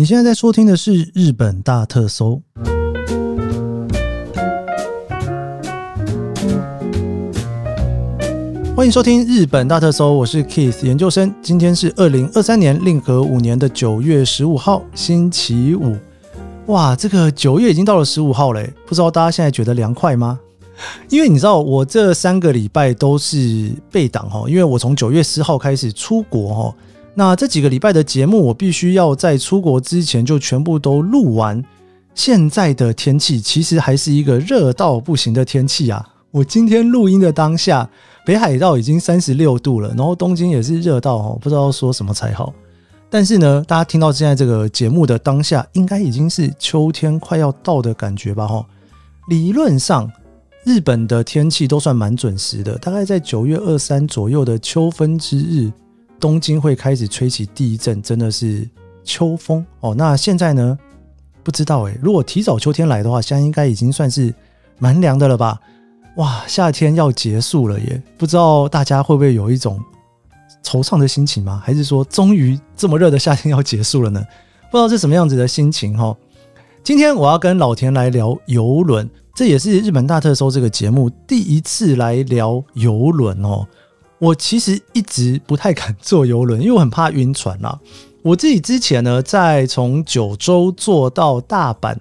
[0.00, 2.40] 你现在在收听的是《日本大特搜》，
[8.74, 11.30] 欢迎收听《日本大特搜》，我是 Keith 研究生。
[11.42, 15.94] 今天是二零二三年令和五年的九月十五号，星期五。
[16.68, 20.40] 哇，这个九月已经到了十五号嘞，不知道大家现在觉得凉快吗？
[21.10, 26.74] 因为你知道，我这三个礼拜都是备档哈，因为我从九月四号开始出国哈。
[27.14, 31.62] 那这几个礼拜的节目，我必须要在出国之前就全部都录完。
[32.14, 36.06] 现在的天气其实还是一个热到不行的天气啊！
[36.30, 37.88] 我今天录音的当下，
[38.24, 42.52] 北海道已经三十六度了，然后东京也是热到哦，不知道说什么才好。
[43.08, 48.46] 但是呢，大家听到现在这个节目的当下，应该已经是秋天快要到的感觉吧？
[48.46, 48.64] 哈，
[49.28, 50.10] 理论上
[50.64, 55.72] 日本的天气都算蛮准时的，大概在九月二三左右的秋分之日。
[56.20, 58.68] 东京会开始吹起第一阵，真的是
[59.02, 59.94] 秋风哦。
[59.96, 60.78] 那现在呢？
[61.42, 64.32] 不知道诶，如果提早秋天来的话，现在应该已经算是
[64.78, 65.58] 蛮凉的了吧？
[66.16, 68.02] 哇，夏天要结束了耶！
[68.18, 69.80] 不知道大家会不会有一种
[70.62, 71.60] 惆怅的心情吗？
[71.64, 74.22] 还是说，终于这么热的夏天要结束了呢？
[74.70, 76.14] 不知道是什么样子的心情哈。
[76.84, 83.66] 今天我要跟老田来聊游轮，这也是日本大特搜这个节目第一次来聊游轮哦。
[84.20, 87.80] 我其实一直不太敢坐游轮，因为我很怕晕船啦。
[88.22, 91.96] 我自己之前呢，在从九州坐到大阪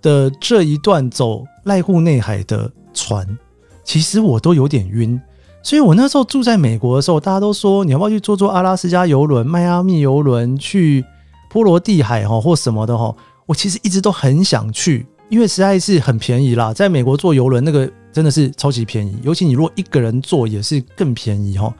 [0.00, 3.26] 的这一段走濑户内海的船，
[3.84, 5.20] 其实我都有点晕。
[5.62, 11.04] 所以我那时候住在美国的时候，大家都说你要不要去坐坐阿拉斯加游轮、迈阿密游轮、去
[11.50, 13.14] 波罗的海哈或什么的哈。
[13.44, 17.92] 我其实一直都很想去，因为实在是很便宜啦，在美国坐游轮那个。
[18.14, 21.74] 真的是超级便宜，尤其你如果一个人坐也是更便宜哦。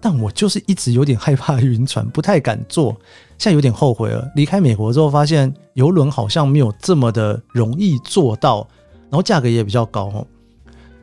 [0.00, 2.92] 但我就是一直有点害怕晕船，不太敢坐。
[3.38, 4.30] 现在有点后悔了。
[4.36, 8.68] 离开美国之后，发现游轮好像没有这么的容易做到，
[9.08, 10.26] 然后价格也比较高哦。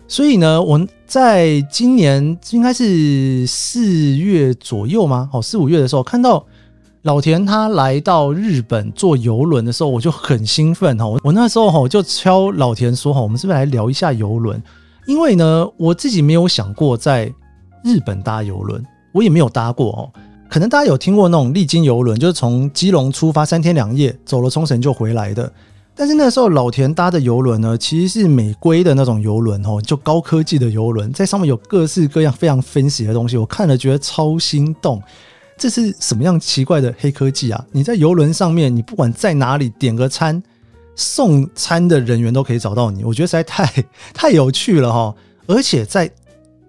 [0.08, 5.30] 所以呢，我在今年应该是四月左右吗？
[5.34, 6.46] 哦，四五月的时候看到。
[7.06, 11.06] 老田他来到日本坐游轮的时候，我就很兴奋哈。
[11.24, 14.60] 我那时候哈就敲老田说哈，我们是不是来聊一下游轮？
[15.06, 17.32] 因为呢，我自己没有想过在
[17.84, 20.10] 日本搭游轮，我也没有搭过哦。
[20.50, 25.52] 可能大家有听过那种历经游轮，就是从基隆出发三天两夜，走了冲绳就回来的。
[25.94, 35.00] 但是那时候老田搭的游轮呢，其实是美规的那种游轮哦，就高科技的游轮，在上面有各式各样非常分析的东西，我看了觉得超心动。
[35.58, 37.66] 这是什么样奇怪的黑科技啊？
[37.72, 40.42] 你在游轮上面，你不管在哪里点个餐，
[40.96, 43.04] 送餐的人员都可以找到你。
[43.04, 45.16] 我觉得实在太太有趣了哈！
[45.48, 46.12] 而且在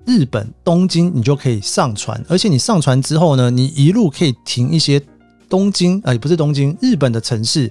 [0.04, 5.02] 日本东京，你就可以上船，而且你上船之后呢，你一路可以停一些
[5.48, 7.68] 东京啊，也不是东京，日本的城市，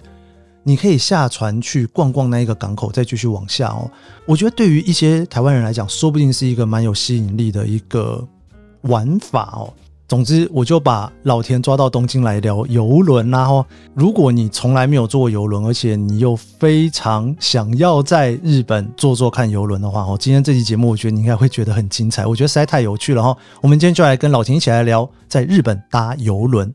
[0.64, 3.90] 你可以下船去逛逛那一个港口，再继续往下哦。
[4.26, 8.28] 我觉得对于一些台湾人来讲，说不定是一个蛮有吸引力的一个
[8.82, 9.74] 玩法哦。
[10.08, 22.24] 总之，我就把老田抓到东京来聊游轮然后，如果你从来没有坐过游轮，而且你又非常想要在日本坐坐看游轮的话，哦，今天这期节目我觉得你应该会觉得很精彩。
[22.26, 23.36] 我觉得实在太有趣了哈！
[23.62, 26.72] 我们今天就来跟老田一起来聊在日本搭游轮。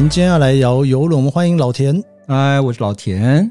[0.00, 2.02] 们今天要来聊游轮，我们欢迎老田。
[2.26, 3.50] 哎，我是老田。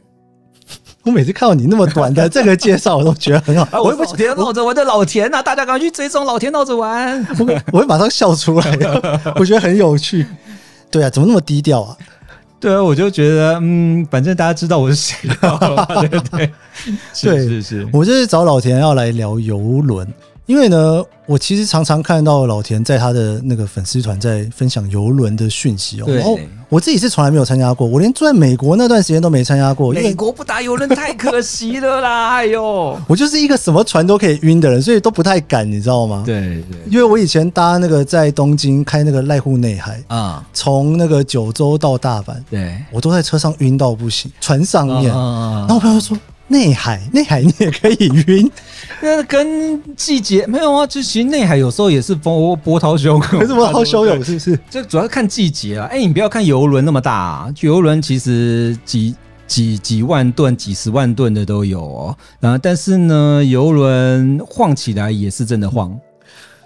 [1.03, 3.81] 我每次看到你那么短的 这个介绍，我都觉得很好。
[3.81, 7.19] 我是老田闹着玩的老田呐，大家赶快去追踪老田闹着玩。
[7.39, 8.77] 我我会马上笑出来，
[9.37, 10.23] 我觉得很有趣。
[10.91, 11.97] 对啊，怎么那么低调啊？
[12.59, 15.27] 对啊，我就觉得，嗯，反正大家知道我是谁。
[15.27, 16.51] 对对对，
[17.11, 20.07] 是是是，我就是找老田要来聊游轮。
[20.45, 26.05] 因为呢，我其实常常看到老田在他的那个粉丝团在分享游轮的讯息哦。
[26.07, 26.37] 然后
[26.69, 29.91] 我自己是从来没有参加过，我连住在美国那段时间都没参加过。
[29.91, 32.35] 美国不打游轮太可惜了啦！
[32.35, 36.21] 哎呦，我就是一个什么船都可以晕的人，所以都不太敢，你知道吗？
[36.25, 36.77] 对对。
[36.91, 45.05] 因为我以前搭那个在东京开那个濑户内海啊，从那个九州到大阪，对我都在车上晕到不行，船上面。
[45.05, 46.15] 然后我朋友说。
[46.47, 48.51] 内海， 内海你也可以晕，
[49.01, 50.85] 那跟季节没有啊？
[50.85, 54.59] 就其实内海有时候也是波波涛汹涌， 是波涛汹涌， 是不是？
[54.69, 55.87] 这主要是看季节啊。
[55.91, 59.15] 哎，你不要看游轮那么大，啊游轮其实几
[59.47, 62.17] 几几万吨、几十万吨的都有哦。
[62.39, 65.97] 然后，但是呢，游轮晃起来也是真的晃。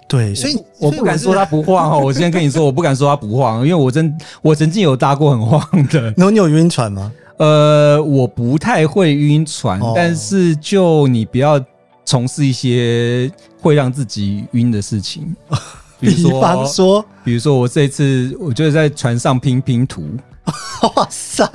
[0.08, 2.00] 对，所以我不敢说它不晃哦。
[2.00, 4.12] 我先跟你说，我不敢说它不晃，因为我真
[4.42, 6.02] 我曾经有搭过很晃的。
[6.16, 7.12] 然后你有晕船吗？
[7.40, 11.58] 呃，我不太会晕船，但是就你不要
[12.04, 13.32] 从事一些
[13.62, 15.34] 会让自己晕的事情，
[15.98, 20.02] 比方说，比如说我这次我就是在船上拼拼图。
[20.96, 21.48] 哇塞！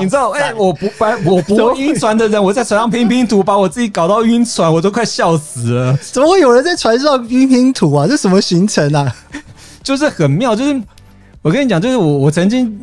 [0.00, 5.94] 你知道，哎，我不白， 我不会晕船的人，我在船上拼拼图，把我自己搞到晕船，我都快笑死了。
[5.96, 8.06] 怎么会有人在船上拼拼图啊？
[8.08, 9.14] 这什么行程啊？
[9.82, 10.80] 就是很妙，就是
[11.42, 12.80] 我跟你讲，就是我我曾经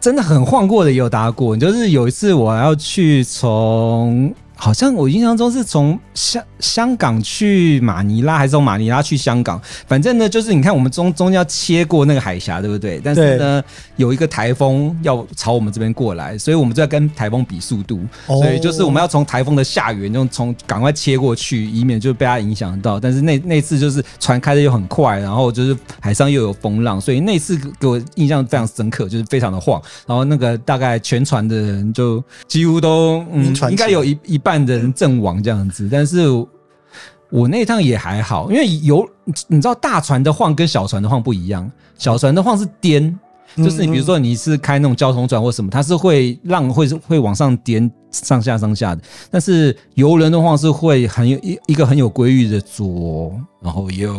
[0.00, 1.56] 真的很晃过的，也有打过。
[1.56, 4.32] 就是有一次我要去从。
[4.60, 9.60] 好像我印象中是从香香港去马尼拉，还是从马尼拉去香港？
[9.86, 13.00] 反正呢，就是你看我们中中间要切过那个海峡，对不对？
[13.02, 13.62] 但是呢，
[13.94, 18.00] 有一个台风要朝我们这边过来，所以我们就在跟台风比速度。
[18.26, 22.98] 所以就是我们要从台风的下缘，就从赶快切过去，以免就被它影响到。
[22.98, 29.80] 但是那那次就是船开的又很快，然后就是海上又有风浪，所以那次给我印象非常深刻，就是非常的晃。
[30.04, 34.47] 然后那个大概全船的人就几乎都嗯，应该有一一半。
[34.48, 36.26] 半的人阵亡这样子，但是
[37.28, 39.06] 我那趟也还好，因为有
[39.46, 43.14] 你知道大船的晃跟小船的晃不一样，小船的晃是颠，
[43.58, 54.10] 就是你比如说你是开那种交通船或什么，它是会浪会会往上颠上下上下的，但是游轮的晃是会很有一一个很有规律的左，然后右，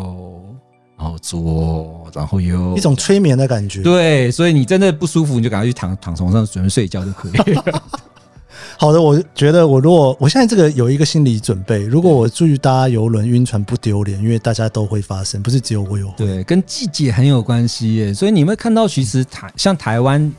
[0.95, 3.81] 然后左，然后右，一种催眠的感觉。
[3.81, 7.31] 对，所以你真的不舒服，你就赶快去躺躺床上准备睡觉就可以。
[8.81, 16.09] 好的，我觉得我如果我现在这个有一个心理准备，如果我出去搭游轮晕船不丢脸，因为大家都会发生，不是只有我有。
[16.15, 18.13] 对，跟季节很有关系耶。
[18.13, 20.33] 所以你会看到，其实台像台湾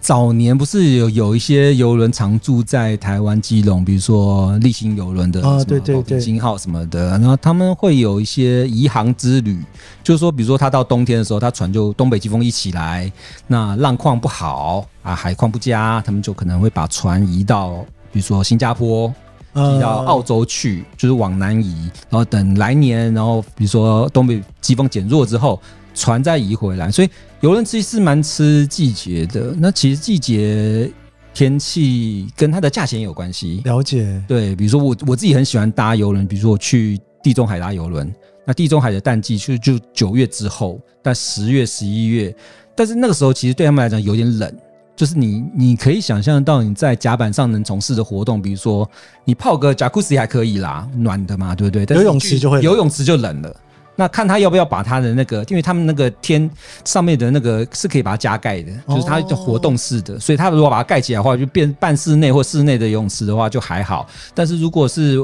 [0.00, 9.62] 早年不是有有一些游轮常驻在台湾基隆，比如说立新游轮的啊，对对对，金号什么的，然后他们会有一些移航之旅，
[10.02, 13.12] 就是说，比如说他到冬天的时候，他船就东北季风一起来，
[13.46, 14.86] 那浪况不好。
[15.02, 17.70] 啊，海况不佳，他们就可能会把船移到，
[18.12, 19.08] 比如说新加坡，
[19.54, 25.58] 移到澳洲去，就是往南移，然后等来年，然后比如说东北季风减弱之后，
[25.94, 26.90] 船再移回来。
[26.90, 27.08] 所以
[27.40, 29.54] 游轮其实是蛮吃季节的。
[29.58, 30.90] 那其实季节
[31.32, 33.60] 天气跟它的价钱有关系。
[33.64, 34.22] 了解。
[34.26, 38.12] 对，比如说我我自己很喜欢搭游轮，比如说我去地中海搭游轮，
[38.44, 42.34] 那地中海的淡季就就九月之后，但十月、十一月，
[42.74, 44.52] 但是那个时候其实对他们来讲有点冷。
[44.96, 48.86] 就是你，你可以想象到你在甲板上能从事的活动，比如说
[49.24, 51.96] 你泡个甲库斯还可以啦，暖的嘛，对不对？
[51.96, 53.56] 游泳池就会游泳池就冷了。
[54.00, 56.50] 那看他要不要把他的那个，因为他们那个天
[56.86, 64.08] 上面的那个是可以把它加盖的，就是它活动式的，所以他如果把它盖起来的话，就变半室内或室内的游泳池的话就还好。
[64.34, 65.22] 但是如果是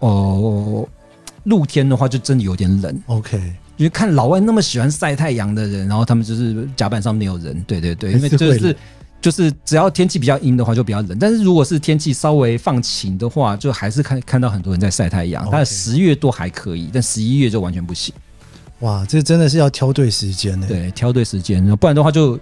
[0.00, 0.84] 哦
[1.44, 3.02] 露天的话，就真的有点冷。
[3.06, 3.38] OK，
[3.76, 8.74] 因为看老外那么喜欢晒太阳的人，然后他们就是甲板上没有人，对对对，因为就是。
[9.20, 11.18] 就是只要天气比较阴的话，就比较冷。
[11.18, 15.48] 但是如果是天气稍微放晴的话，就还是看看到很多人在晒太阳。
[15.50, 18.14] 但十月多还可以，但十一月就完全不行。
[18.80, 20.66] 哇，这真的是要挑对时间呢。
[20.68, 22.38] 对，挑对时间，不然的话就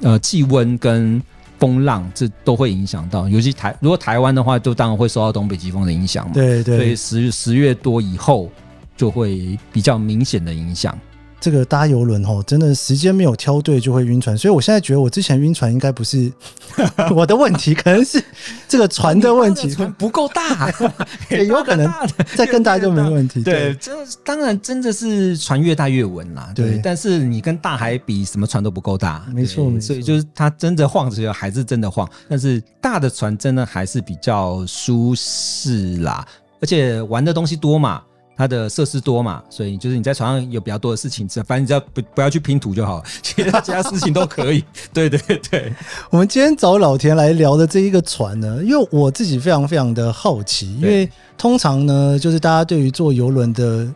[0.00, 1.20] 呃气温跟
[1.58, 3.26] 风浪这都会影响到。
[3.26, 6.32] 尤其台如果台湾的话，就当然会受到东北季风的影响嘛。
[6.34, 6.76] 对对。
[6.76, 8.50] 所以十十月多以后
[8.96, 10.94] 就会比较明显的影响。
[11.42, 16.32] 这个搭游轮哦，真的时间没有挑对就会晕船，所以我现在觉得我之前晕船应该不是
[17.12, 18.22] 我的问题，可能是
[18.68, 20.72] 这个船的问题，船不够大，
[21.30, 21.92] 也有可能
[22.36, 23.42] 再更大就没问题。
[23.42, 23.90] 对，这
[24.24, 26.52] 当然真的是船越大越稳啦。
[26.54, 29.68] 对，但是你跟大海比，什么船都不够大，没错。
[29.80, 36.24] 所以就是它真的晃的时候还是真的晃，但是大的船真的还是比较舒适啦，
[36.60, 38.00] 而且玩的东西多嘛。
[38.36, 44.64] 它的设施多嘛，所以就是你在船上有比较多的事情，反正你只要不不要去拼图就好， 其他其他事情都可以。
[44.92, 45.18] 对对
[45.50, 45.72] 对，
[46.10, 53.88] 我们今天找老田来聊的这一个船呢，因为我自己非常非常的好奇，因为通常呢，就是大家对于坐游轮的。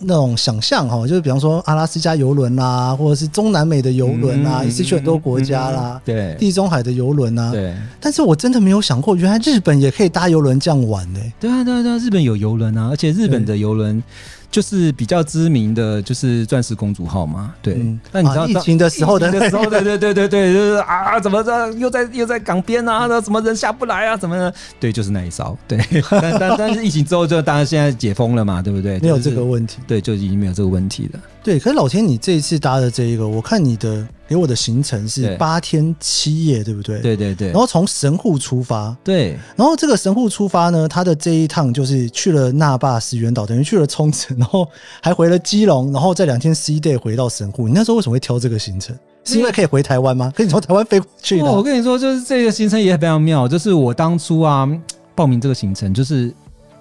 [0.00, 7.74] 那种想象哈，就是比方说阿拉斯加游轮啦，或者是中南美的游轮啦，也是去很多国家啦，对，地中海的游轮啊，对。
[8.00, 11.20] 但是我真的没有想过，原来日本也可以搭游轮这样玩呢。
[11.40, 14.02] 对啊，对啊，对啊，日本有游轮啊，而且日本的游轮。
[14.50, 17.74] 就是比较知名的就是钻石公主号嘛，对。
[18.12, 23.06] 那你知道疫情的时候的时候， 对对对对对，就是啊，怎么着又在又在港边啊？
[23.06, 24.16] 那怎么人下不来啊？
[24.16, 24.54] 怎么的？
[24.80, 25.56] 对，就是那一艘。
[25.68, 25.78] 对，
[26.10, 28.98] 但但但是疫情之后，就当然现在解封了嘛，对不对？
[29.00, 29.78] 没有这个问题。
[29.86, 31.20] 对，就已经没有这个问题了。
[31.42, 37.00] 对，可是老天，你这一次搭的这一个，我看你的给我的行程是八天七夜，对不对？。
[37.00, 44.68] 对对对然后从神户出发，对然后这个神户出发呢，他的这一趟就是去了那霸石原岛，等于去了冲绳，然后
[45.00, 47.68] 还回了基隆，然后在两天 C day 回到神户。
[47.68, 48.96] 你那时候为什么会挑这个行程？
[49.24, 50.32] 是因为可以回台湾吗？
[50.36, 53.48] 可以从台湾飞过去的哦，我跟你说，就是这个行程也非常妙。
[53.48, 54.68] 就是我当初啊
[55.14, 56.32] 报名这个行程，就是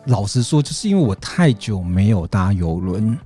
[0.06, 3.18] 老实说，就是因为我太久没有搭游轮。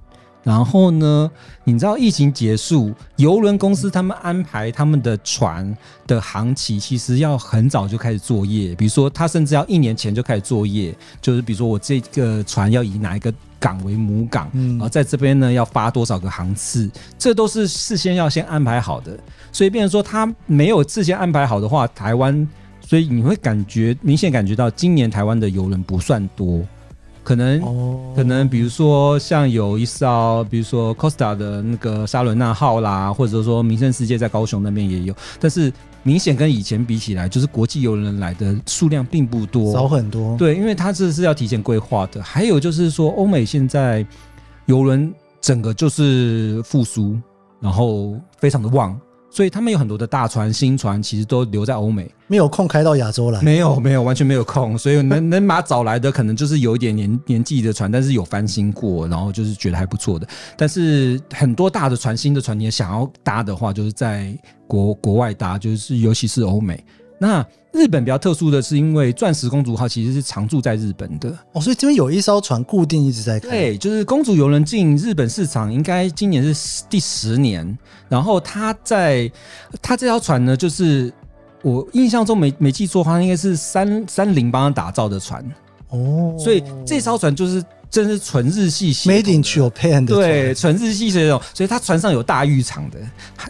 [0.50, 1.30] 然后呢，
[1.64, 5.78] 你知道疫情结束，游轮公司他们安排他们的船
[6.08, 8.74] 的航期，其实要很早就开始作业。
[8.74, 10.92] 比如说，他甚至要一年前就开始作业，
[11.22, 16.90] 就是比如说我这个船要以哪一个港为母港，嗯然后在这边呢要发多少个航次，
[17.20, 19.16] 这都是事先要先安排好的。
[19.52, 22.48] 所以，变成说他没有事先安排好的话，台湾，
[22.82, 26.66] 所以你会感觉明显感觉到今年台湾的游轮不算多，
[27.30, 35.72] 可能、哦，可能比如说像有一艘，比如说 Costa 的那个沙伦纳号啦，或者说名胜世界在高雄那边也有，但是
[36.02, 40.36] 明显跟以前比起来，就是国际游轮来的数量并不多，少很多。
[40.38, 42.20] 对，因为它这是要提前规划的。
[42.24, 44.04] 还有就是说，欧美现在
[44.66, 47.16] 游轮整个就是复苏，
[47.60, 49.00] 然后非常的旺，
[49.32, 52.10] 所以他们有很多的大船、新船，其实都留在欧美。
[52.28, 53.42] 没有空开到亚洲来。
[53.42, 54.78] 没有，没有，完全没有空。
[54.78, 60.28] 所以能能把找来的，可能就是有一点年年纪的船，但是有翻新过，然后就是觉得还不错的。
[60.58, 66.84] 但是很多大的船、新的船，你也想要搭的话，就是在国国外搭，就是尤其是欧美。
[67.20, 73.50] 那日本比较特殊的是，因为钻石公主号其实是常驻在日本的，哦，所以这边有一艘船固定一直在开。
[73.50, 77.78] 对，就是公主游轮进日本市场，应该今年是第十年。
[78.08, 79.30] 然后它在
[79.82, 81.14] 它这条船呢，就是
[81.62, 85.46] 我印象中没没记错的话，应该是三三菱帮他打造的船，
[85.90, 93.00] 哦，所以这艘船就是真是纯日系系统 Made in 的 Japan 的对，纯日系血统，所以它船上有大浴场的，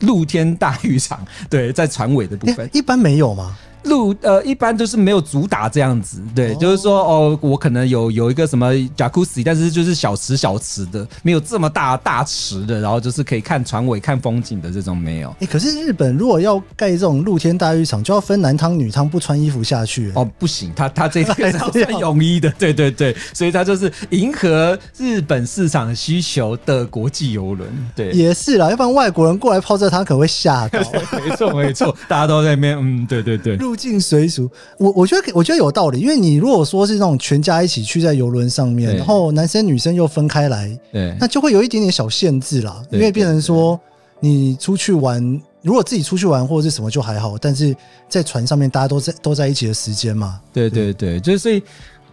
[0.01, 2.69] 露天大浴场，对，在船尾的部分。
[2.73, 3.57] 一般没有吗？
[3.83, 6.57] 路呃，一般都是没有主打这样子，对，哦。
[6.59, 15.35] 就是说哦，我可能有有一个什么 jacuzzi，但是就是小池小池的，没有这么大大池的，然后就是可以看船尾、看风景的这种没有。
[15.39, 30.79] 哎、可是日本如果要盖这种露天大浴场，就要分男汤女汤，不穿衣服下去、哦，不行，他他 这个是穿泳衣的，对对对，所以他就是迎合日本市场需求的国际游轮，对，也是啦，要不然外国人过来泡这汤可能会吓到。
[31.23, 41.15] 没错没错，大家都在那边，嗯，对对对，入境随俗，我我觉得我觉得有道理，因为你如果说是那种全家一起去在游轮上面，然后男生女生又分开来，对。
[41.17, 43.79] 那就会有一点点小限制啦，因为变成说
[44.19, 47.73] 你出去玩，如果自己出去玩或者是什么就还好，但是
[48.09, 51.63] 在船上面大家都在都在一起的时间嘛，对对对，就是所以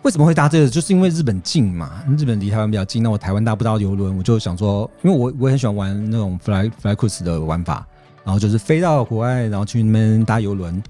[0.02, 7.84] 为什么会搭这个，就是因为日本近嘛，日本离台湾比较近，那我台湾搭不到游轮，我就想说，因为我我也很喜欢玩那种 fly fly cruise 的玩法，
[8.24, 10.80] 然后就是飞到国外，然后去那边搭游轮。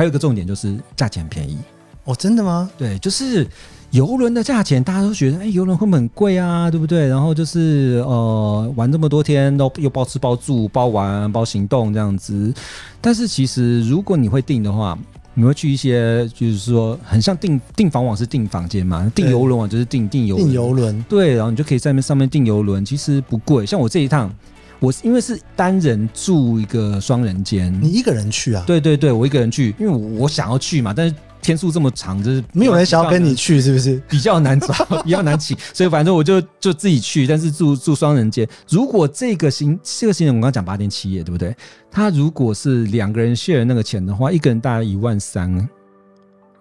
[0.00, 1.58] 还有一个重点就是价钱便宜，
[2.04, 2.70] 哦，真的吗？
[2.78, 3.46] 对，就是
[3.90, 7.06] 游轮的价钱，大家都觉得哎，游轮会不会很贵啊，对不对？
[7.06, 12.50] 然后就是呃，玩这么多天都又包吃包住、包玩、包行动这样子。
[12.98, 14.98] 但是其实如果你会订的话，
[15.34, 23.66] 你会去一些就是说很像订订房网是订房间嘛，订游轮网就是订订游轮订游轮对，然后你就可以在那上面订游轮，其实不贵。
[23.66, 24.34] 像我这一趟，
[24.80, 34.02] 我因为是单人住一个双人间，你一个人去啊？，对对对，我一个人去，因为我我想要去嘛，但是天数这么长，就是没有人想要跟你去，是不是？
[34.08, 34.72] 比较难找，
[35.04, 38.48] 比较难请，所以反正我就就自己去，但是住住双人间。
[38.68, 41.54] 如果这个行这个行程我刚刚讲八天七夜，对不对？
[41.90, 45.68] 他如果是两个人 share 那个钱的话，一个人大概一万三。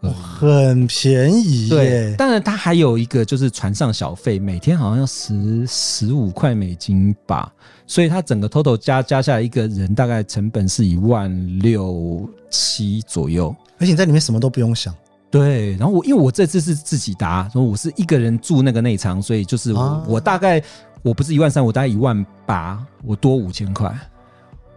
[0.02, 7.52] 很便宜对耶，，当然他还有一个就是船上小费，每天好像要十十五块美金吧，
[7.89, 13.53] 所以它整个 total 加加下来一个人大概成本是一万六七左右。
[13.79, 14.93] 而且你在里面什么都不用想。
[15.31, 20.62] 对，然后我因为我这次是自己搭，所以我是一个人住那个内舱，所以就是我、啊我大概
[21.01, 23.91] 我不是一万三，我大概一万八，我多五千块。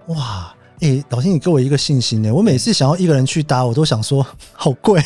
[0.07, 2.33] 哇，哎、老天，你给我一个信心呢。
[2.33, 5.03] 我每次想要一个人去搭，我都想说好贵。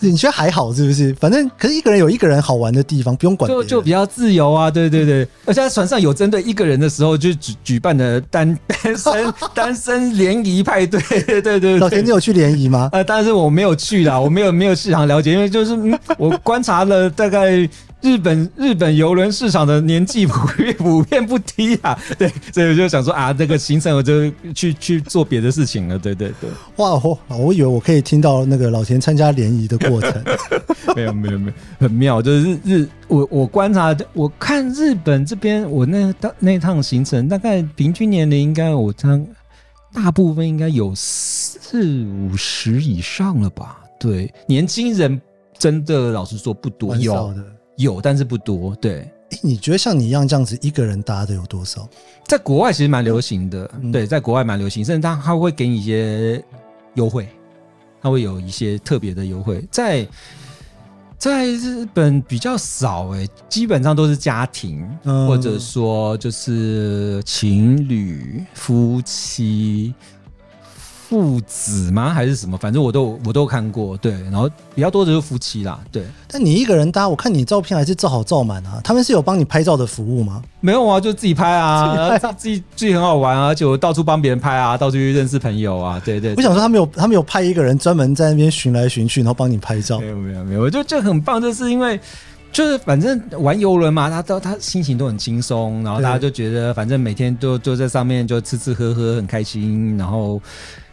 [0.00, 1.14] 你觉得还好是不是？
[1.14, 12.90] 反正可是一个人有一个人好玩的地方，不用管就就比较自由啊，对对对，而且在船上有针对一个人的时候，就举举办的单 单身 单身联谊派对， 对对对老田，你有去联谊吗？
[12.92, 17.68] 呃，但是我没有去啦，我没有没有市场了解，因为就是、嗯、我观察了大概
[18.06, 30.24] 日本日本游轮市场的年纪普遍普遍不低啊， 对，所以我就想说啊，这个行程我就去去做别的事情了，对对对，哇，我我以为我可以听到那个老田参加联谊的过程。
[30.94, 39.26] 没有没有没有，很妙，就是日日我我观察我看日本这边我那那那趟行程大概平均年龄应该我趟
[39.92, 43.80] 大部分应该有四五十以上了吧？
[43.98, 45.20] 对，年轻人
[45.58, 47.44] 真的老实说不多，有的。
[47.76, 48.74] 有，但是不多。
[48.76, 51.88] 对，诶你觉得像你一样这样子一个人搭的有多少？
[52.26, 56.42] 在国外其实蛮流行的，嗯对，在国外蛮流行，甚至他他会给你一些
[56.94, 57.28] 优惠，
[58.02, 59.64] 他会有一些特别的优惠。
[59.70, 60.06] 在
[61.18, 69.94] 在日本比较少诶、基本上都是家庭，嗯或者说就是情侣、夫妻、
[71.08, 72.12] 父子吗？
[72.12, 72.58] 还是什么？
[72.58, 74.12] 反正我都我都看过，对。
[74.24, 76.02] 然后比较多的就是夫妻啦，对。
[76.28, 78.80] 但你一个人搭，我看你照片还是照好照满啊。
[78.82, 80.42] 他们是有帮你拍照的服务吗？
[80.60, 90.08] 没有啊，就自己拍啊，自己自己自己很好玩啊，而且我到处帮别人拍啊，到处去认识朋友啊，对对我想说，他们有他们有派一个人专门在那边寻来寻去，然后帮你拍照没。
[90.08, 92.00] 有没有没有，我就就很棒，就是因为
[92.50, 100.40] 就是反正玩游轮嘛，他都他心情都很轻松，然后对大家就觉得反正每天都就在上面就吃吃喝喝很开心，然后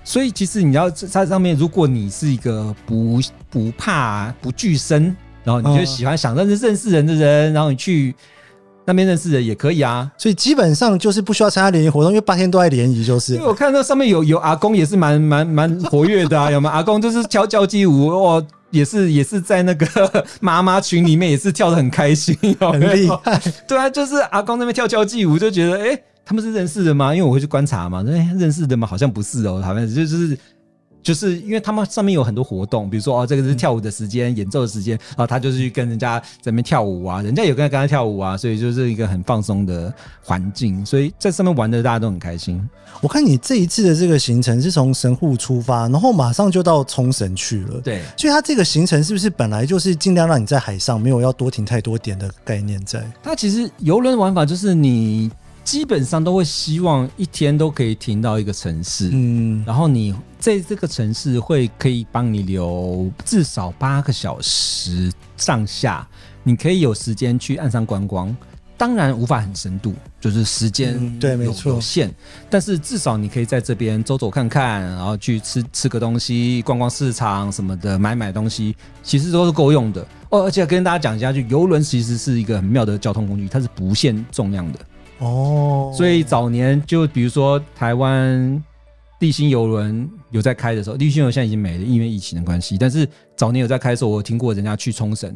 [0.03, 3.19] 所以其实你要在上面，如果你是一个不
[3.49, 8.13] 不怕不惧生，然后你就嗯喜欢想认识认识人的人，然后你去
[8.85, 10.11] 那边认识人也可以啊。
[10.17, 16.73] 所以基本上就是不需要参加联谊活动，因为八天都在联谊，就是因为我看到上面有有阿公也是蛮蛮蛮活跃的啊，有没有？
[16.73, 23.41] 阿公就是跳交际舞哦，也是 也是在那个 妈妈群里面也是跳的很开心，有很厉害。
[23.67, 27.13] 对啊，就是阿公那边跳交际舞，就觉得哎、诶他们是认识的吗？
[27.13, 28.87] 因为我会去观察嘛，哎、认识的吗？
[28.87, 30.37] 好像不是哦，好像就就是。
[31.03, 42.65] 就是因为他们上面有很多活动，比如说哦，这个是跳舞的时间、演奏的时间，然后他就是去跟人家在那边跳舞啊，人家有跟他跟他跳舞啊，所以就是一个很放松的环境，所以在上面玩的大家都很开心。
[43.01, 47.81] 我看你这一次的这个行程是从神户出发，然后马上就到冲绳去了。
[47.81, 53.05] 对，所以它这个行程是不是本来就是尽量让你在海上没有要多停太多点的概念在？
[53.21, 55.29] 它其实游轮玩法就是你
[55.63, 66.05] 基本上都会希望一天都可以停到一个城市，嗯，然后你在这个城市会可以帮你留至少八个小时上下，
[66.43, 68.35] 你可以有时间去岸上观光。
[68.75, 72.13] 当然无法很深度，就是时间嗯对没错有限，
[72.49, 80.43] 但是至少你可以在这边走走看看，然后去吃吃个东西，逛逛市场什么的，买买东西，其实都是够用的哦。
[80.43, 84.79] 而且跟大家讲一下，就游轮其实是一个很妙的交通工具，它是不限重量的。
[85.23, 88.61] 哦，所以早年就比如说台湾
[89.19, 92.77] 立新游轮有在开的时候，立新游轮现在已经没了，因为疫情的关系。
[92.77, 95.35] 但是早年有在开的时候，我听过人家去冲绳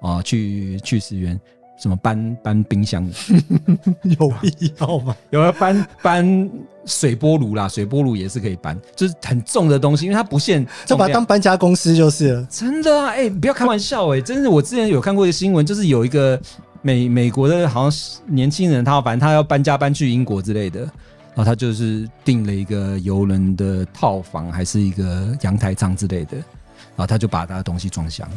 [0.00, 1.38] 啊，去去石原
[1.80, 3.10] 什么搬搬冰箱，
[4.18, 5.16] 有必要吗？
[5.30, 6.50] 有要搬搬
[6.86, 12.46] 水波炉啦，水波炉也是可以搬，就是很重的东西，因为它不限就把它当搬家公司就是了。
[12.48, 16.40] 真的啊，哎、你不要开玩笑哎、真的，我之前有看过一个新闻，就是有一个
[16.86, 28.28] 美美国的，好像是年轻人，他反正他要搬家搬去英国之类的，然后他就是订了一个游轮的套房，还是一个阳台舱之类的，然后他就把他的东西装箱，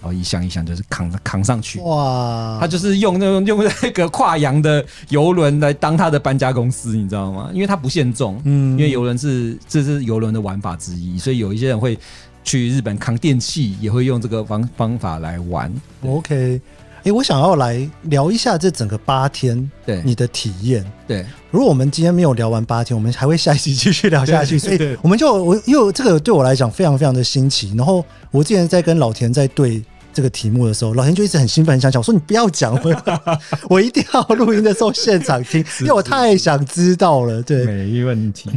[0.00, 1.78] 然后一箱一箱就是扛扛上去。
[1.78, 7.50] 哇，他就是用那种用那个跨洋的游轮来当他的搬家公司，你知道吗？
[7.54, 11.96] 因为他不限重，嗯因为游轮是这是游轮的玩法之一，所以有一些人会
[12.42, 15.72] 去日本扛电器，也会用这个方方法来玩。
[16.04, 16.60] OK。
[17.04, 20.84] 哎、我想要来聊一下这整个八天对你的体验。
[21.06, 27.74] 对如果我们今天没有聊完八天，我们还会下一集继续聊下去，所以我们就我因为这个对我来讲非常非常的新奇。
[27.76, 29.82] 然后我之前在跟老田在对
[30.14, 33.18] 这个题目的时候，老田就一直很兴奋，很想讲，我说你不要讲，我
[33.68, 37.42] 我一定要录音的时候现场听，因为我太想知道了。
[37.42, 38.50] 对，没问题。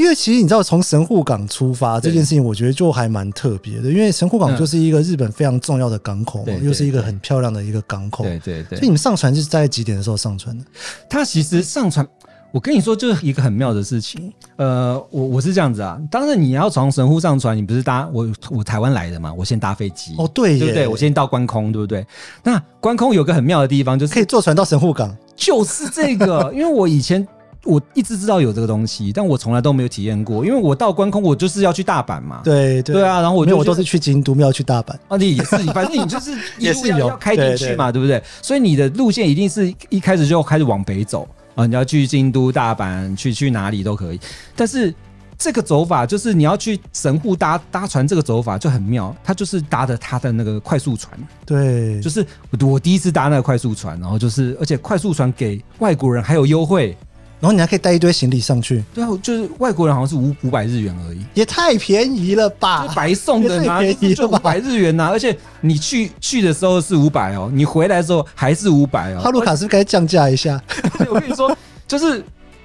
[0.00, 8.24] 因为其实你知道，从神户港出发这件事情，我觉得就还蛮特别的，因为神户港嗯就是一个日本非常重要的港口又是一个很漂亮的一个港口。
[8.24, 10.64] 对对对所以，你们上船是在几点的时候上船的？
[11.08, 12.06] 他其实上船，
[12.50, 14.32] 我跟你说，就是一个很妙的事情。
[14.56, 20.14] 呃，我我是这样子啊，当然你要从神户上船，你不是搭我我台湾来的嘛，我先搭飞机。
[20.18, 20.88] 哦，对耶，对不对？
[20.88, 22.06] 我先到关空，对不对？
[22.42, 25.14] 那关空有个很妙的地方，就是可以坐船到神户港。
[25.36, 27.26] 就是这个，因为我以前
[27.64, 30.44] 我一直知道有这个东西，但我从来都没有体验过。
[30.46, 32.40] 因为我到关空，我就是要去大阪嘛。
[32.42, 34.94] 对对对啊，然后我就，我都是去京都，没有去大阪。
[35.08, 38.22] 啊，你也是，反正你就是一 也是有路要要开进去嘛，对不对？
[38.40, 44.20] 所以你的路线一定是一开始就开始往北走啊，你要去京都、大阪，去去哪里都可以。
[44.56, 44.94] 但是
[45.36, 51.12] 这个走法就是你要去神户搭搭船，这个走法就很妙，它就是搭的它的那个快速船，
[51.44, 56.96] 对，就是我我第一次搭那个快速船，然后就是而且快速船给外国人还有优惠。
[57.40, 62.94] 然后你还可以带一堆行李上去，对啊，就是外国人好像是五五百日元而已，也太便宜了吧就！
[62.94, 69.22] 白送的嘛，也太便宜了吧就五百日元呐、而且你去去的时候是五百哦，你回来的时候还是五百哦。
[69.22, 70.60] 哈鲁卡是不是该降价一下？
[71.08, 71.56] 我跟你说，
[71.88, 72.22] 就是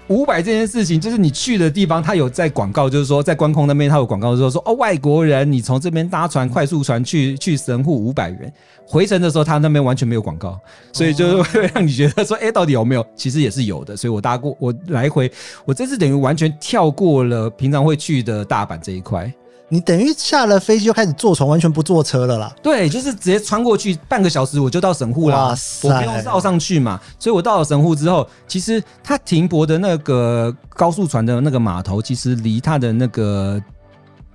[0.07, 8.53] 五百这件事情，就是你去的地方，他有在广告，就是说在关空那边，他有广告说说哦，外国人你从这边搭船快速船去去神户五百元，
[8.85, 10.59] 回程的时候他那边完全没有广告，
[10.93, 13.05] 所以就是会让你觉得说，哎，到底有没有？
[13.15, 15.31] 其实也是有的，所以我搭过，我来回，
[15.65, 19.33] 我这次等于完全跳过了平常会去的大阪这一块。
[19.67, 22.55] 你等于下了飞机就开始坐船，完全不坐车了啦。
[22.61, 25.57] 对，就是直接穿过去，半个小时我就到神户啦。
[25.81, 27.01] 我不用绕上去嘛。
[27.17, 33.61] 所以我到了神户之后，其实它停泊的那个高速船的那个码头，其实离它的那个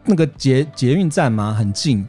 [0.05, 2.07] 那个捷捷运站嘛很近，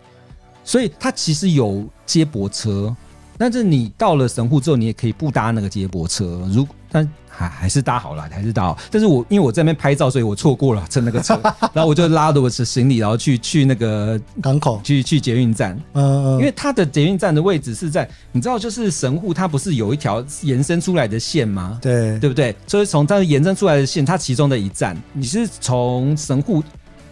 [0.63, 2.95] 所以它其实有接驳车。
[3.38, 8.77] 但是你到了神户之后，你也可以不搭那个接驳车，如但还还是搭好了，还是搭好。
[8.91, 11.39] 但是我因为我在那边拍照，所以我错过了乘那个车，
[11.73, 21.80] 然后我就拉着我的行李，然后去去那个港口，去去捷运站，嗯，因为它的捷运站的位置是在，你知道，就是神户它不是有一条延伸出来的线吗？
[21.82, 22.54] 对对不对？
[22.67, 26.62] 所以从它延伸出来的线，它其中的一站，你是从神户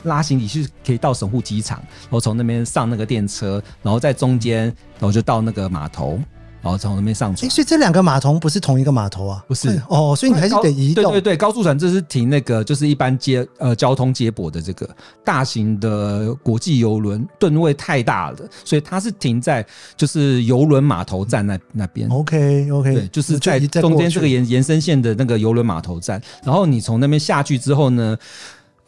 [0.04, 4.66] 拉行李是可以到神户机场，然后从那边上那个电车，然后在中间，
[5.00, 6.20] 然后就到那个码头，
[6.62, 7.50] 然后从那边上哎，船。
[7.50, 9.44] 所以这两个码头不是同一个码头啊？
[9.48, 11.04] 不是哦，所以你还是得移动。
[11.04, 14.90] 对对对，高速船这是停那个就是一般接呃交通接驳的这个
[15.24, 22.10] 大型的国际游轮，吨位太大了，所以它是停在就是游轮码头站那那边。
[22.10, 28.18] OK OK，对，就是在中间这个延延伸线的那个游轮码头站，然后你从那边下去之后呢，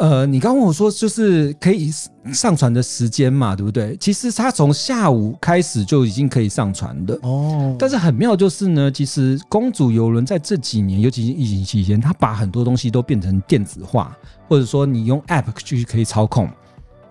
[0.02, 1.94] 呃，你刚问我说就是可以
[2.34, 3.96] 上传的时间嘛，对不对？
[3.98, 7.14] 其实它从下午开始就已经可以上传的。
[7.22, 16.50] 哦，但是很妙就是呢，其实公主游轮在这几年，尤其是疫情期间，它把很多东西都变成电子化，或者说你用 App 去可以操控。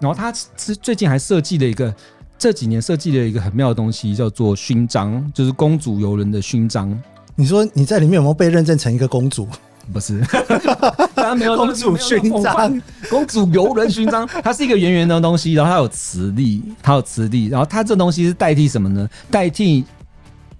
[0.01, 1.95] 然后它是最近还设计了一个，
[2.37, 7.01] 这几年设计了一个很妙的东西，叫做勋章，就是公主游轮的勋章。
[7.37, 9.47] 你说你在里面有没有被认证成一个公主？
[9.93, 10.21] 不是，
[11.15, 19.09] 当然没有公主勋章，公主游轮勋章， 它是一个圆圆的东西，然后它有磁力，它有磁力，然后它这东西是代替什么呢？
[19.31, 19.85] 代替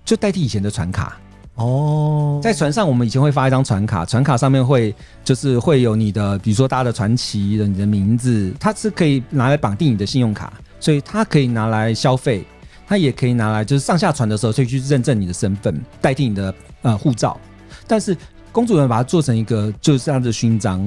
[0.05, 1.17] 就代替以前的船卡。
[1.57, 12.47] 哦，在船上，我们以前会发一张船卡，船卡上面会就是会有你的，比如说搭的传奇的、你的名字，它是可以拿来绑定你的信用卡，所以它可以拿来消费，
[12.89, 17.39] 它也可以拿来就是上下船的时候，可以去认证你的身份，代替你的呃护照。
[17.87, 18.17] 但是
[18.53, 20.85] 公主人员把它做成一个就是这样的勋章，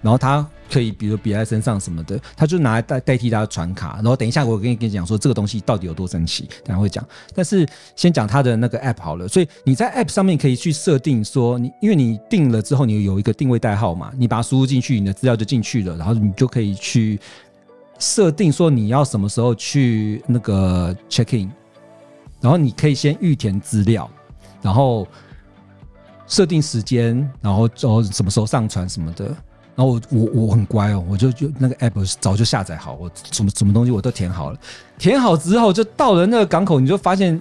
[0.00, 3.96] 然后它可以比如别在身上什么的，它就拿来代代替它的船卡。
[3.96, 7.06] 然后等一下我跟你跟你讲说这个东西到底有多神奇，等下会讲。
[7.34, 17.20] 但是先讲它的那个 app 好了，所以你在 app 上面可以去设定说你，因为你定了之后，你有一个定位代号嘛，你把它输入进去，你的资料就进去了，然后你就可以去
[17.98, 21.52] 设定说你要什么时候去那个 check in，
[22.40, 24.10] 然后你可以先预填资料，
[24.62, 25.06] 然后
[26.32, 29.26] 设定时间，然后就什么时候上传什么的。
[29.74, 34.58] 然后我我我很乖哦，我就就那个 app 早就下载好，我什么什么东西我都填好了。
[34.98, 37.38] 填好之后，就到了那个港口，你就发现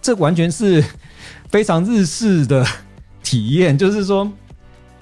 [0.00, 0.84] 这完全是
[1.50, 2.64] 非常日式的
[3.24, 4.30] 体验，就是说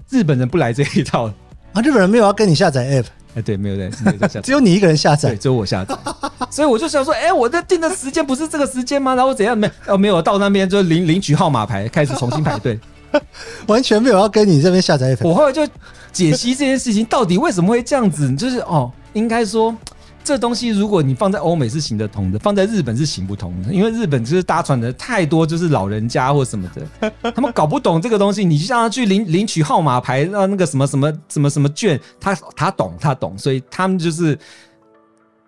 [0.08, 1.30] 日本人不来这一套。
[1.74, 4.52] 啊，日本人没有要跟你下载 app，哎，对，没有在没有在下载只。
[4.52, 5.36] 有你一个人下对，载。
[5.36, 5.94] 只有我下载，
[6.50, 9.14] 所以我就想说，哎、我这定的时间不是这个时间吗？
[9.14, 9.56] 然后怎样？
[9.56, 12.78] 没哦，没有到那边就领领取号码牌，开始重新排队。
[13.66, 15.28] 完全没有要跟你这边下载 app。
[15.28, 15.66] 我后来就
[16.12, 19.76] 解析这件事情到底为什么会这样子，就是哦，应该说
[20.22, 26.70] 这东西如果你放在欧美是行得通的，放在日本是行不通的，因为日本就是搭船的太多，就是老人家或什么
[27.00, 34.38] 的， 他们搞不懂这个东西，你就让他去领领取号码牌，让那个什么什么什么什么券，他他懂他懂，所以他们就是。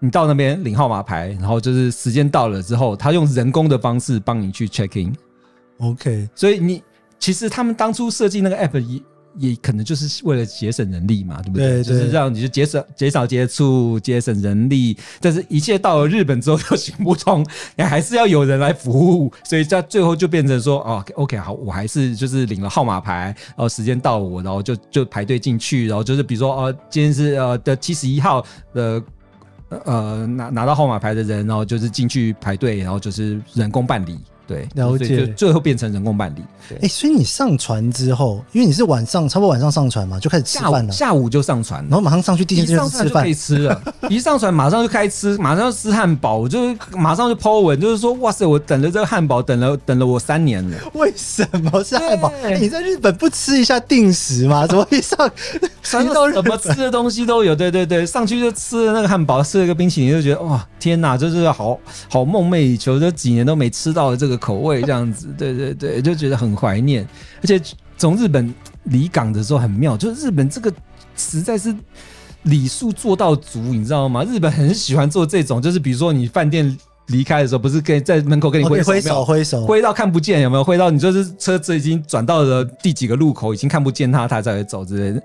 [0.04, 6.82] 你到那边领号码牌，然后就是时间到了之后，他用人工的方式帮你去 check in，OK，所以你
[7.22, 9.00] 其实他们当初设计那个 app 也
[9.50, 11.68] 也可能就是为了节省人力嘛，对不对？
[11.68, 14.98] 对对就是让你就节省减少接触，节省人力。
[15.20, 29.00] 但是一切到了日本之后又行不通，你还是要有人来服务，所以在最后就变成说，哦，OK，好，我还是就是领了号码牌，然后时间到我，然后就就排队进去，然后就是比如说，哦，今天是呃的七十一号的。
[29.86, 36.42] 呃，拿拿到号码牌的人，然后就是进去排队，然后就是人工办理，对，了解就最后变成人工办理。
[36.68, 43.34] 对哎、，所以你上船之后，因为你是晚上，差不多晚上上船嘛，就开始吃下饭了，午下午就上船然，后马上上去第一一件事就吃饭就可以。
[43.34, 50.76] 吃了， 一上船马上就开吃，马上就吃汉堡，我就马上就 po 文，就是说哇塞，我等了这个汉堡，等了等了我三年了。
[50.94, 52.32] 为什么是汉堡？
[52.42, 54.66] 对哎你在日本不吃一下定时吗？
[54.66, 55.18] 怎么一上？
[55.82, 61.76] 船到什么吃的东西都有，对对对，上去就吃了那个汉堡，吃了个冰淇淋，就觉得哇天哪，就是好
[62.08, 67.06] 好梦寐以求，这几年都没吃到的这个口味，这样子，对对对，就觉得很怀念，
[67.42, 67.60] 而且。
[67.98, 68.52] 从日本
[68.84, 70.72] 离港的时候很妙，就是日本这个
[71.14, 71.72] 实在是
[72.44, 74.24] 礼数做到足，你知道吗？
[74.24, 76.76] 日本很喜欢做这种，就是比如说你饭店
[77.08, 80.64] 离开的时候，不是跟在门口跟你挥手挥手，挥到看不见，有没有？
[80.64, 85.22] 挥到你就是车子已经转到了第几个路口，已经看不见他，他才会走之类的。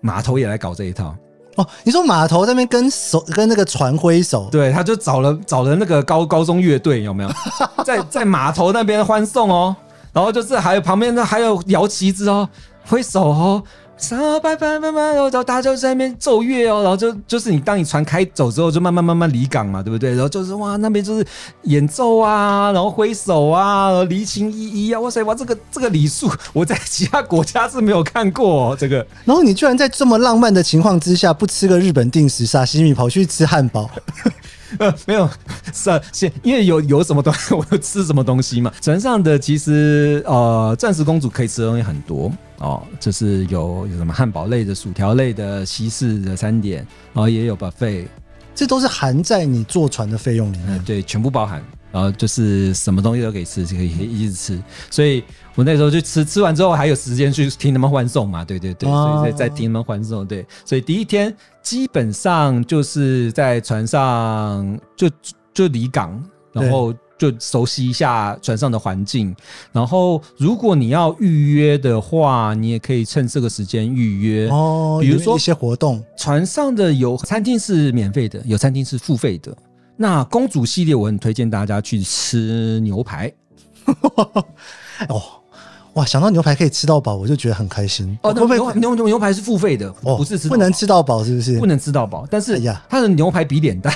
[0.00, 1.16] 码头也来搞这一套，
[1.56, 7.30] 哦，你说码头那边跟手跟那个船挥手，对，他就找了找了那个高高中乐队，有没有？
[7.84, 9.74] 在在码头那边欢送哦，
[10.12, 12.48] 然后就是还有旁边的还有摇旗子哦，
[12.86, 13.62] 挥手哦。
[13.98, 20.10] 啥拜拜拜拜，然后大家就在那边奏乐哦，然后就就是你当你船开走之后，就慢慢慢慢离港嘛，对不对？
[20.10, 21.26] 然后就是哇，那边就是
[21.62, 33.90] 演奏啊，然后挥手啊，然后离情依依啊，哇塞哇，这个这个礼数我在其他国家是没有看过、哦，这个然后你居然在这么浪漫的情况之下，不吃个日本定时沙西米，跑去吃汉堡，
[34.78, 35.28] 呃，没有，
[35.72, 38.72] 是啊，现因为有有什么东西， 我就吃什么东西嘛。
[38.80, 48.06] 船上的其实呃，钻石公主可以吃的东西很多哦，就是有有什么汉堡类的、薯条类的、西式的餐点，然后也有 buffet，
[48.54, 50.84] 这都是含在你坐船的费用里嗯，面。
[50.84, 51.62] 对，全部包含。
[51.92, 54.62] 然后就是什么东西都可以吃，就可以一直吃。
[54.90, 55.24] 所以
[55.56, 60.46] 我那时候去吃，吃完之后还有时间去听他们欢送嘛，对对对，哦所以在在听他们欢送，对。
[60.64, 65.10] 所以第一天基本上就是在船上就
[65.52, 69.34] 就离港，然后就熟悉一下船上的环境。
[69.72, 74.48] 然后如果你要预约的话，你也可以趁这个时间预约。
[74.50, 79.56] 哦，比如说一些活动，船上的有餐厅是免费的，有餐厅是付费的。
[79.96, 83.32] 那公主系列我很推荐大家去吃牛排
[85.08, 85.35] 哦，
[85.96, 88.18] 哇，想到牛排可以吃到饱，我就觉得很开心。
[88.22, 91.24] 哦，牛牛牛牛排是付费的，哦不是吃不能吃到饱？
[91.24, 91.58] 是不是？
[91.58, 93.90] 不能吃到饱，但是哎呀它的牛排比脸大，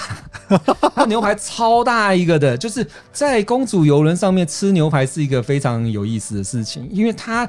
[0.95, 7.47] 它的牛排超大一个的，就是在公主游轮上面吃牛排是一个非常有意思的事情，因为它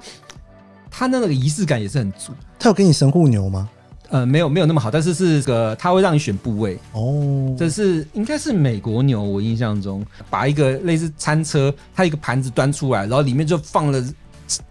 [0.90, 2.34] 它那个仪式感也是很足。
[2.60, 3.70] 他有给你神户牛吗？
[4.10, 14.04] 呃，没有没有那么好，但是是个他会让你选部位，哦，这是应该是美国牛，我印象中把一个类似餐车，它一个盘子端出来，然后里面就放了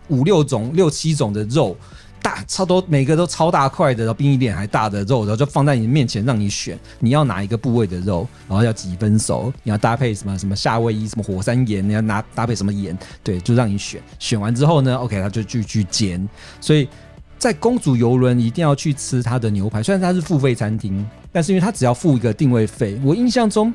[0.08, 1.76] 五六种、六七种的肉，
[2.22, 14.00] 大超多，每个都超大块的，然后比你脸还大的肉，然后就放在你面前让你选，你要哪一个部位的肉，然后要几分熟，你要搭配什么什么夏威夷什么火山盐，你要拿搭配什么盐，对，就让你选。
[14.18, 16.28] 选完之后呢，OK，他就去去煎，
[16.60, 16.88] 所以。
[17.38, 23.72] 在公主游轮一定要去吃它的牛排，虽然它是付费餐厅，但是因为它只要付一个定位费，我印象中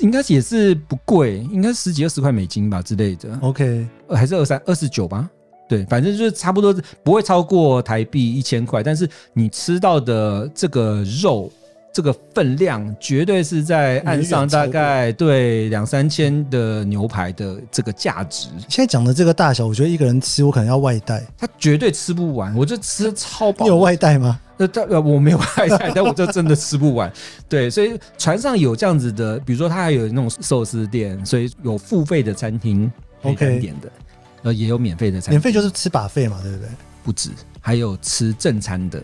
[0.00, 5.28] 应该也是不贵，应该十几二十块美金吧之类的，OK，呃还是二三二十九吧。
[5.68, 11.50] 对，反正就是差不多不会超过台币一千块，但是你吃到的这个肉。
[11.94, 21.24] 这个分量绝对是在岸上大概对两三千的牛排的这个价值，现在讲的这个大小，我觉得一个人吃，我可能要外带。
[21.38, 23.64] 他绝对吃不完，我就吃得超饱。
[23.64, 24.40] 你有外带吗？
[24.56, 27.12] 那，但呃我没有外带， 但我就真的吃不完。
[27.48, 32.90] 对，所以船上有这样子的，比如说它还有那种寿司店，所以有付费的餐厅
[33.22, 33.92] 可以 OK 单点的，
[34.42, 36.68] 呃，也有免费的餐厅，免费就是吃把费嘛，对不对？
[37.04, 37.30] 不止，
[37.60, 39.00] 还有吃正餐的。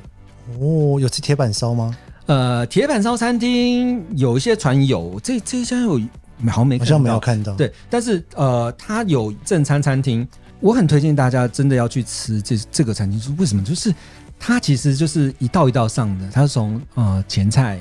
[0.59, 1.97] 哦，有吃铁板烧吗？
[2.31, 5.99] 呃，铁板烧餐厅有一些船有，这这一家有
[6.47, 10.25] 好像没好像没有看到。，对，但是呃，它有正餐餐厅，
[10.61, 13.19] 我很推荐大家真的要去吃这这个餐厅。
[13.19, 13.65] 是为什么？
[13.65, 13.93] 就是
[14.39, 17.81] 它其实就是一道一道上的，它是从呃前菜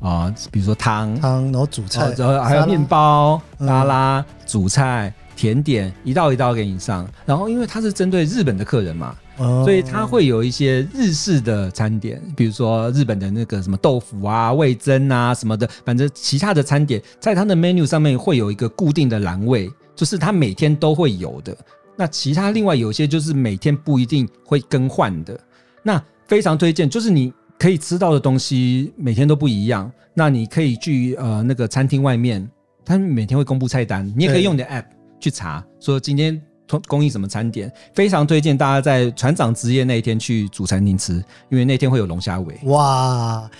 [0.00, 7.06] 啊、比如说汤，汤，然后主菜哦，然后还有面包、嗯拉拉、主菜、甜点，一道一道给你上。
[7.26, 21.56] 然后因为它是针对日本的客人嘛，哦所以它会有一些日式的餐点，比如说日本的那个什么豆腐啊、味增啊什么的，反正其他的餐点在它的 menu 上面会有一个固定的栏位，就是它每天都会有的。
[21.96, 25.38] 那其他另外有些就是每天不一定会更换的。
[25.82, 29.90] 那非常推荐，就是你可以吃到的东西每天都不一样。
[30.14, 32.46] 那你可以去呃那个餐厅外面，
[32.84, 34.84] 他们每天会公布菜单，你也可以用你的 app
[35.20, 36.40] 去查，说今天
[36.72, 37.70] 供供应什么餐点。
[37.94, 41.14] 非常推荐大家在船长之夜那一天去主餐厅吃，
[41.50, 42.58] 因为那天会有龙虾尾。
[42.64, 43.50] 哇，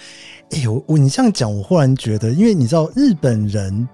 [0.51, 3.87] 哎、我我你这样讲，我忽然觉得，因为你知道日本人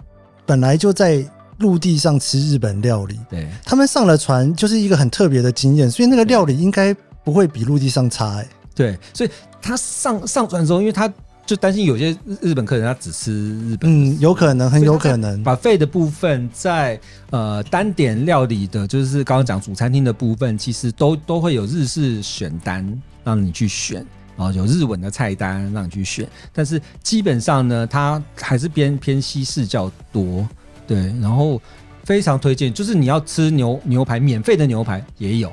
[0.46, 1.24] 本来就在
[1.58, 11.12] 陆地上吃日本料理，对，他们上了船就是一个很特别的经验，所以那个料理应该不会比陆地上差、哎，对，所以他上上船的时候，因为他
[11.48, 13.32] 就担心有些日日本客人他只吃
[13.70, 15.42] 日本嗯，有可能，很有可能。
[15.42, 22.86] 把费的部分在呃单点料理的，就是刚刚讲主餐厅的部分，其实都都会有日式选单
[23.24, 24.04] 让你去选，
[24.36, 30.46] 然后有日文的菜单让你去选，但是基本上呢，它还是偏偏西式较多，
[30.86, 31.58] 对，然后
[32.04, 35.50] 非常推荐，就是你要吃牛牛排，免费的牛排也有。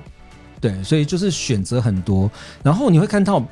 [0.62, 2.32] 对，所以就是选择很多，
[2.64, 3.46] 然后你会看到，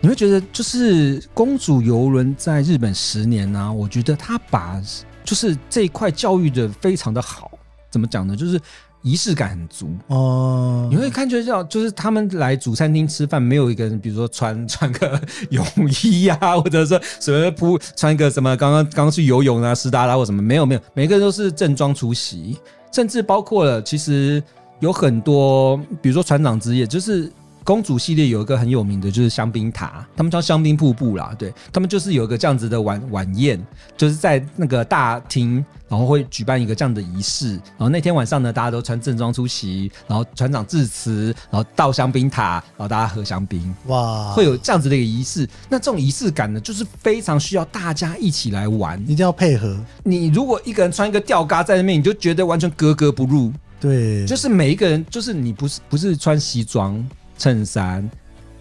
[0.00, 4.80] 你会觉得就是公主游轮在日本十年呢、我觉得他把
[5.24, 7.50] 就是这一块教育的非常的好，
[7.90, 8.36] 怎么讲呢？
[8.36, 8.60] 就是
[9.02, 9.90] 仪式感很足。
[10.06, 15.66] 哦、你会看觉到，就是他们来主餐厅吃饭，没有一个人，比如说穿穿个泳
[16.04, 22.56] 衣呀、或者说什么铺穿个什么刚刚刚刚去游泳啊、湿哒哒或什么，没有没有，每个人都是正装出席，
[22.92, 24.40] 甚至包括了其实
[24.78, 27.32] 有很多，比如说船长之夜，就是。
[27.68, 33.62] 公主系列有一个很有名的，就是香槟塔，他们叫香槟瀑布啦，对他们就是有一个这样子的晚晚宴，
[33.94, 45.46] 就是在那个大厅，然后会举办一个这样的仪式，然后那天晚上呢，大家都穿正装出席，然后船长致辞，然后倒香槟塔，然后大家喝香槟，哇，会有这样子的一个仪式。
[45.68, 48.98] 那这种仪式感呢，就是非常需要大家一起来玩。
[49.02, 53.52] 一定要配合，你如果一个人穿一个吊嘎在那边，你就觉得完全格格不入。
[53.80, 57.06] 对，就是每一个人，就是你不是不是穿西装
[57.38, 58.02] 衬衫，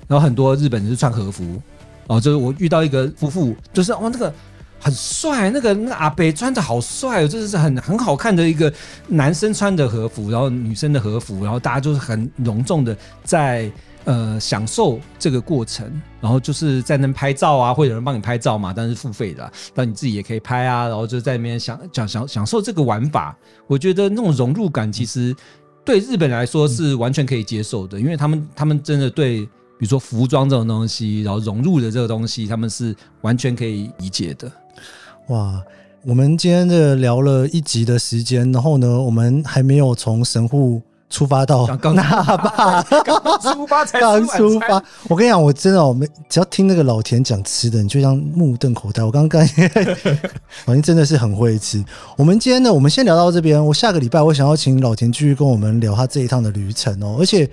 [0.08, 1.62] 然后很多日本人是穿和服。
[2.08, 4.34] 哦，就是我遇到一个夫妇，就是哇那个
[4.80, 8.72] 很帅，那个那个阿北穿的好帅哦，就是很很好看的一个
[9.10, 13.70] 男生穿的和服，然后女生的和服，然后大家就是很隆重的在
[14.06, 23.36] 呃享受这个过程，然后就是在那拍照啊，会有人帮你拍照嘛，但是付费的啊、但你自己也可以拍啊，然后就在那边享享享享受这个玩法。
[23.68, 25.36] 我觉得那种融入感其实
[25.88, 34.52] 对日本来说是完全可以接受的，因为他们他们真的对比如说服装这种东西，然后融入的这个东西，他们是完全可以理解的。
[35.30, 35.64] 哇，
[36.04, 41.76] 我们今天的聊了一集的时间，然后呢，我们还没有从神户出发到那
[42.38, 44.84] 霸， 刚出发才刚出发。
[45.08, 49.04] 我跟你讲，我真的，我们只要听那个老田讲吃的，你就像目瞪口呆。
[49.04, 49.42] 我刚刚
[50.66, 51.84] 老田真的是很会吃。
[52.18, 53.66] 我们今天呢，我们先聊到这边。
[53.66, 57.50] 我下个礼拜我想要请老田继续跟我们聊他这一趟的旅程哦，而且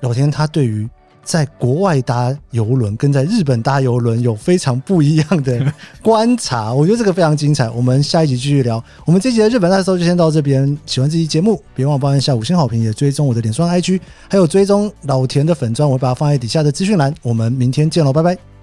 [0.00, 0.88] 老田他对于
[1.26, 7.68] 在国外搭游轮跟在日本搭游轮有非常不一样的观察，我觉得这个非常精彩。
[7.68, 8.82] 我们下一集继续聊。
[9.04, 10.66] 我们这集的日本大搜就先到这边。
[10.86, 17.12] 喜欢这期节目，别忘了帮一下五星好评，也追踪我的脸书 IG，还有追踪老田的粉砖，我会把它放在底下的资讯栏。
[17.22, 18.55] 我们明天见喽，拜拜。